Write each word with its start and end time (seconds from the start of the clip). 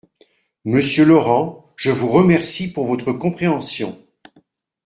Monsieur 0.65 1.05
Laurent, 1.05 1.63
je 1.75 1.91
vous 1.91 2.07
remercie 2.09 2.73
pour 2.73 2.87
votre 2.87 3.11
compréhension. 3.13 4.03